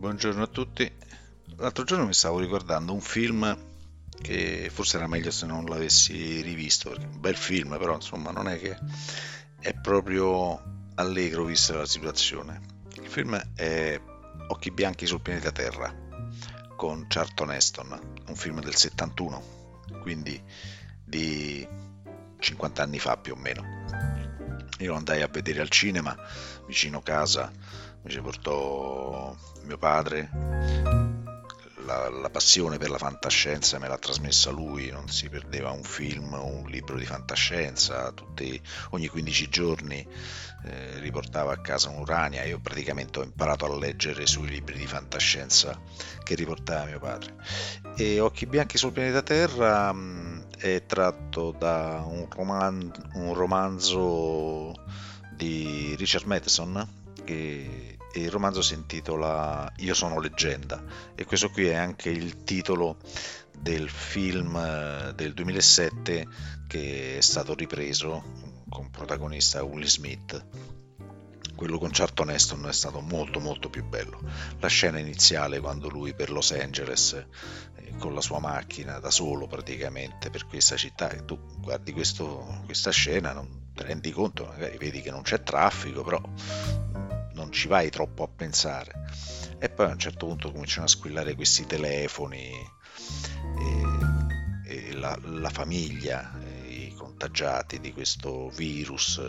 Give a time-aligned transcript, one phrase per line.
[0.00, 0.90] Buongiorno a tutti.
[1.56, 3.54] L'altro giorno mi stavo ricordando un film
[4.22, 8.30] che forse era meglio se non l'avessi rivisto, perché è un bel film, però insomma
[8.30, 8.78] non è che
[9.58, 12.62] è proprio allegro vista la situazione.
[12.94, 14.00] Il film è
[14.48, 15.94] Occhi bianchi sul pianeta Terra
[16.76, 20.42] con Charlton Heston, un film del 71, quindi
[21.04, 21.68] di
[22.38, 23.62] 50 anni fa più o meno.
[24.78, 26.16] Io lo andai a vedere al cinema
[26.66, 27.52] vicino casa
[28.02, 29.36] mi ci portò
[29.70, 30.28] mio padre,
[31.84, 36.32] la, la, passione per la fantascienza me l'ha trasmessa lui, non si perdeva un film
[36.32, 40.04] o un libro di fantascienza, tutti, ogni 15 giorni
[40.64, 45.80] eh, riportava a casa un'Urania, io praticamente ho imparato a leggere sui libri di fantascienza
[46.24, 47.36] che riportava mio padre.
[47.96, 54.74] E Occhi bianchi sul pianeta Terra mh, mm, è tratto da un, roman- un romanzo
[55.36, 60.82] di Richard Matheson che il romanzo si intitola Io sono leggenda
[61.14, 62.96] e questo qui è anche il titolo
[63.56, 66.26] del film eh, del 2007
[66.66, 68.22] che è stato ripreso
[68.68, 70.46] con protagonista Will Smith.
[71.54, 74.18] Quello con Charlton Heston è stato molto molto più bello.
[74.60, 79.46] La scena iniziale quando lui per Los Angeles eh, con la sua macchina da solo
[79.46, 85.02] praticamente per questa città tu guardi questo, questa scena non ti rendi conto magari vedi
[85.02, 86.20] che non c'è traffico però
[87.40, 88.92] non ci vai troppo a pensare.
[89.58, 92.50] E poi a un certo punto cominciano a squillare questi telefoni
[93.58, 93.84] e,
[94.66, 99.20] e la, la, famiglia, i contagiati di questo virus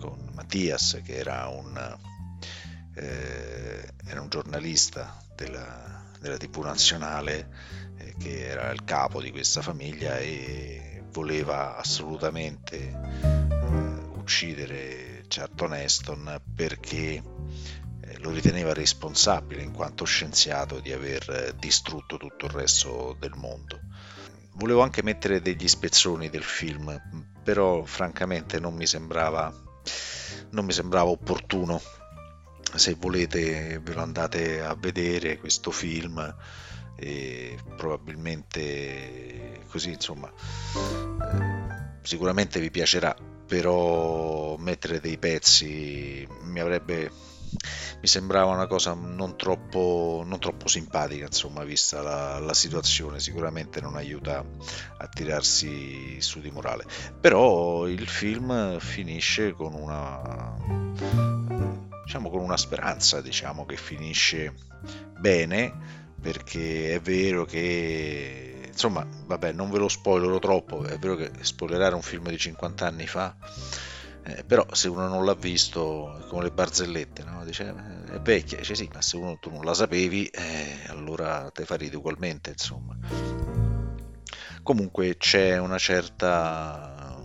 [0.00, 1.98] con Mattias che era un,
[2.94, 7.48] eh, era un giornalista della, della TV nazionale
[7.96, 13.66] eh, che era il capo di questa famiglia e voleva assolutamente eh,
[14.14, 17.22] uccidere Charlton Heston perché
[18.00, 23.34] eh, lo riteneva responsabile in quanto scienziato di aver eh, distrutto tutto il resto del
[23.36, 23.80] mondo.
[24.54, 27.00] Volevo anche mettere degli spezzoni del film,
[27.44, 29.52] però francamente non mi sembrava,
[30.50, 31.80] non mi sembrava opportuno.
[32.74, 36.36] Se volete ve lo andate a vedere questo film
[36.96, 43.14] e probabilmente così insomma eh, sicuramente vi piacerà
[43.48, 47.10] però mettere dei pezzi mi avrebbe
[48.00, 53.80] mi sembrava una cosa non troppo, non troppo simpatica, insomma, vista la, la, situazione, sicuramente
[53.80, 54.44] non aiuta
[54.98, 56.84] a tirarsi su di morale.
[57.20, 60.56] Però il film finisce con una
[62.04, 64.54] diciamo con una speranza, diciamo che finisce
[65.18, 65.72] bene,
[66.20, 68.47] perché è vero che
[68.78, 72.86] insomma, vabbè, non ve lo spoilerò troppo, è vero che spoilerare un film di 50
[72.86, 73.34] anni fa,
[74.22, 77.44] eh, però se uno non l'ha visto, come le barzellette, no?
[77.44, 77.74] Dice,
[78.06, 81.64] eh, è vecchia, dice sì, ma se uno tu non la sapevi, eh, allora te
[81.64, 82.96] farete ugualmente, insomma.
[84.62, 87.16] Comunque c'è una certa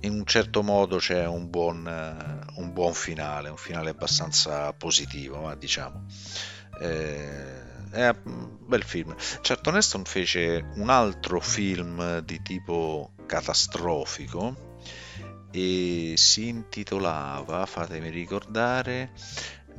[0.00, 1.86] in un certo modo c'è un buon,
[2.56, 6.04] un buon finale, un finale abbastanza positivo, ma diciamo.
[6.80, 9.14] Eh, è un bel film.
[9.40, 14.72] Charlton Heston fece un altro film di tipo catastrofico
[15.50, 19.12] e si intitolava, fatemi ricordare,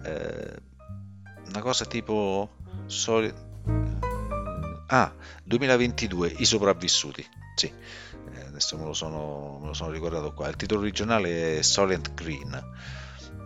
[0.03, 0.53] eh,
[1.47, 2.49] una cosa tipo...
[2.88, 3.33] Soli...
[4.88, 5.13] Ah,
[5.44, 7.25] 2022, I sopravvissuti.
[7.55, 7.71] Sì,
[8.33, 10.47] eh, adesso me lo, sono, me lo sono ricordato qua.
[10.47, 12.63] Il titolo originale è Solent Green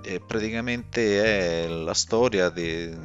[0.02, 2.96] e praticamente è la storia di,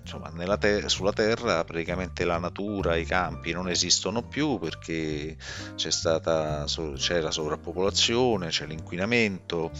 [0.00, 5.36] insomma, te- sulla Terra praticamente la natura, i campi non esistono più perché
[5.74, 6.64] c'è stata,
[6.94, 9.70] c'è la sovrappopolazione, c'è l'inquinamento,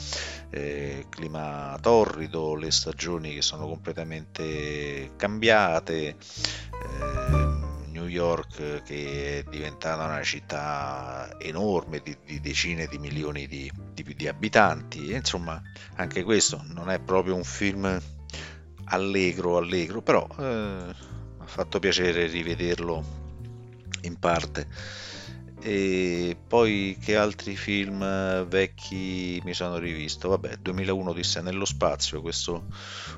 [0.51, 6.17] eh, clima torrido, le stagioni che sono completamente cambiate.
[6.17, 7.48] Eh,
[8.09, 14.03] New York che è diventata una città enorme di, di decine di milioni di, di,
[14.17, 15.11] di abitanti.
[15.11, 15.61] E insomma
[15.97, 18.01] anche questo non è proprio un film
[18.91, 20.95] allegro allegro però eh,
[21.39, 23.05] ha fatto piacere rivederlo
[24.03, 24.67] in parte
[25.61, 30.29] e poi che altri film eh, vecchi mi sono rivisto?
[30.29, 32.67] Vabbè, 2001 disse nello spazio, questo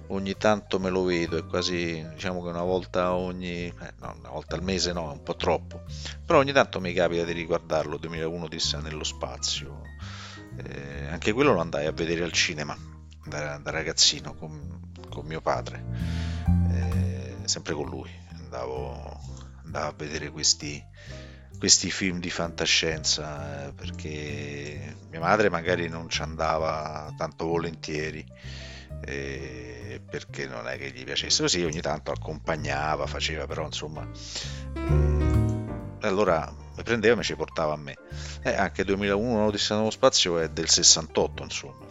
[0.08, 4.30] ogni tanto me lo vedo, è quasi diciamo che una volta ogni eh, no, una
[4.30, 5.82] volta al mese no, è un po' troppo.
[6.24, 9.82] Però ogni tanto mi capita di riguardarlo, 2001 disse nello spazio.
[10.56, 12.76] Eh, anche quello lo andai a vedere al cinema
[13.24, 15.84] da, da ragazzino con, con, mio padre.
[16.72, 18.10] Eh, sempre con lui.
[18.32, 19.20] Andavo,
[19.64, 20.82] andavo a vedere questi
[21.58, 28.24] questi film di fantascienza eh, perché mia madre magari non ci andava tanto volentieri
[29.04, 34.06] eh, perché non è che gli piacesse così, ogni tanto accompagnava, faceva, però insomma...
[34.74, 37.96] Eh, allora mi prendeva e mi ci portava a me.
[38.42, 41.89] Eh, anche 2001 Odissea nello spazio è del 68, insomma.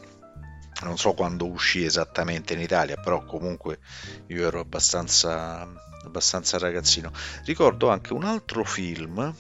[0.81, 3.79] Non so quando uscì esattamente in Italia, però comunque
[4.27, 5.67] io ero abbastanza,
[6.03, 7.11] abbastanza ragazzino.
[7.43, 9.33] Ricordo anche un altro film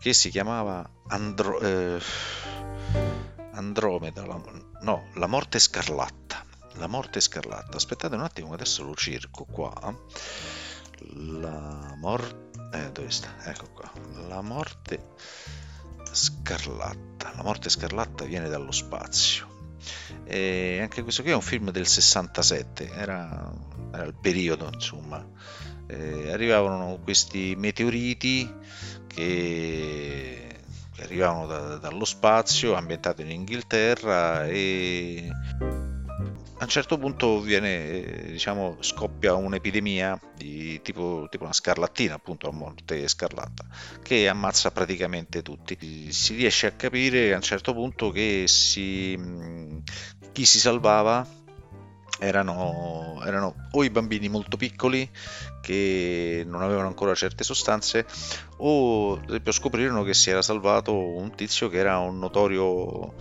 [0.00, 2.00] che si chiamava Andro- eh,
[3.52, 4.40] Andromeda, la,
[4.80, 6.44] no, La morte scarlatta.
[6.74, 7.76] La morte scarlatta.
[7.76, 9.72] Aspettate un attimo, adesso lo cerco qua.
[11.14, 12.46] La morte...
[12.72, 13.34] Eh, dove sta?
[13.44, 13.90] Ecco qua.
[14.28, 15.14] La morte
[16.12, 17.32] scarlatta.
[17.34, 19.57] La morte scarlatta viene dallo spazio.
[20.24, 23.52] E anche questo qui è un film del 67, era,
[23.92, 25.24] era il periodo, insomma.
[25.86, 28.52] Eh, arrivavano questi meteoriti
[29.06, 30.48] che
[31.00, 35.30] arrivavano da, dallo spazio, ambientato in Inghilterra e
[36.60, 42.52] a un certo punto viene, diciamo, scoppia un'epidemia di tipo, tipo una scarlattina, appunto, a
[42.52, 43.64] morte scarlatta,
[44.02, 46.10] che ammazza praticamente tutti.
[46.12, 49.16] Si riesce a capire a un certo punto che si,
[50.32, 51.37] chi si salvava
[52.18, 55.08] erano, erano o i bambini molto piccoli
[55.60, 58.06] che non avevano ancora certe sostanze
[58.58, 63.14] o ad esempio scoprirono che si era salvato un tizio che era un notorio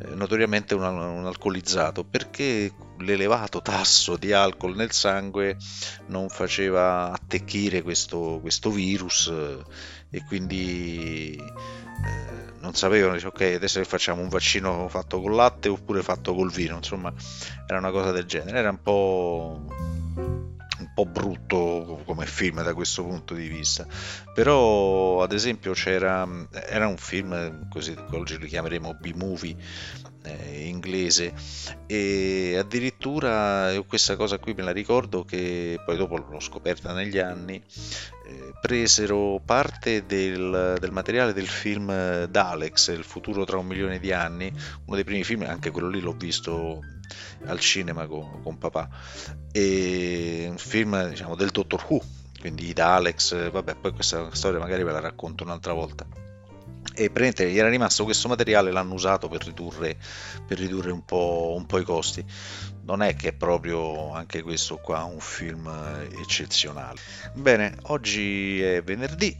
[0.00, 5.56] eh, notoriamente un, un, alcolizzato perché l'elevato tasso di alcol nel sangue
[6.06, 9.58] non faceva attecchire questo, questo virus eh,
[10.10, 12.27] e quindi eh,
[12.68, 14.20] non sapevano, dice ok adesso facciamo?
[14.20, 17.12] Un vaccino fatto col latte oppure fatto col vino, insomma
[17.66, 19.64] era una cosa del genere, era un po'
[20.78, 23.86] un po' brutto come film da questo punto di vista.
[24.34, 26.28] Però ad esempio c'era
[26.68, 29.56] era un film così oggi li chiameremo B-movie
[30.24, 31.32] eh, inglese.
[31.86, 37.62] E addirittura questa cosa qui me la ricordo che poi dopo l'ho scoperta negli anni
[38.60, 44.52] presero parte del, del, materiale del film Dalex Il futuro tra un milione di anni
[44.84, 46.82] uno dei primi film anche quello lì l'ho visto
[47.46, 48.88] al cinema con, con papà.
[49.52, 52.00] E un film diciamo del Doctor Who
[52.40, 56.06] quindi Daleks vabbè poi questa storia magari ve la racconto un'altra volta
[56.98, 59.96] e praticamente gli era rimasto questo materiale l'hanno usato per ridurre,
[60.46, 62.24] per ridurre un, po', un, po', i costi.
[62.82, 65.68] Non è che è proprio anche questo qua un film
[66.20, 66.98] eccezionale.
[67.34, 69.36] Bene oggi è venerdì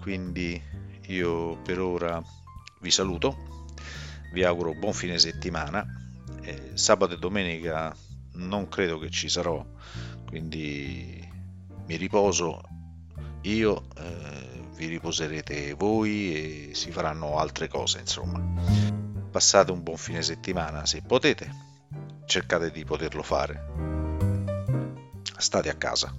[0.00, 0.60] quindi
[1.08, 2.22] io per ora
[2.80, 3.68] vi saluto
[4.32, 5.84] vi auguro buon fine settimana
[6.42, 7.94] eh, sabato e domenica
[8.34, 9.64] non credo che ci sarò
[10.26, 11.28] quindi
[11.86, 12.60] mi riposo
[13.42, 18.42] io eh, vi riposerete voi e si faranno altre cose, insomma.
[19.30, 21.50] Passate un buon fine settimana se potete,
[22.24, 23.62] cercate di poterlo fare.
[25.36, 26.14] State a casa.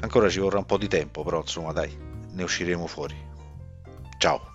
[0.00, 1.94] Ancora ci vorrà un po' di tempo, però insomma dai,
[2.32, 3.16] ne usciremo fuori.
[4.16, 4.49] Ciao.